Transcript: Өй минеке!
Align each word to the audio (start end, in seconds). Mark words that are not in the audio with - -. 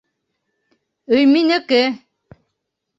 Өй 1.15 1.23
минеке! 1.33 1.81